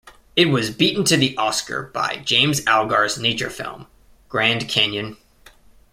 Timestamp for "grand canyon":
4.29-5.17